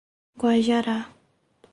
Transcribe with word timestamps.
Guajará 0.41 0.97